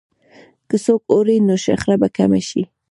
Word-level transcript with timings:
که 0.69 0.75
څوک 0.85 1.01
اوري، 1.13 1.37
نو 1.47 1.55
شخړه 1.65 1.95
به 2.01 2.07
کمه 2.17 2.41
شي. 2.49 2.63